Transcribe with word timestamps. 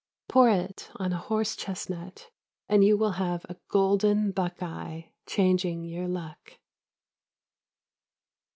Pour 0.27 0.49
it 0.49 0.89
on 0.95 1.13
a 1.13 1.17
horse 1.19 1.55
chestnut 1.55 2.31
and 2.67 2.83
you 2.83 2.97
will 2.97 3.11
have 3.21 3.45
a 3.47 3.55
golden 3.67 4.31
buckeye 4.31 5.03
changing 5.27 5.83
your 5.85 6.07
luck. 6.07 6.57